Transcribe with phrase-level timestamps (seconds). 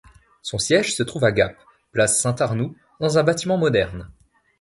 [0.41, 1.55] Son siège se trouve à Gap,
[1.91, 4.09] place Saint-Arnoux, dans un bâtiment moderne.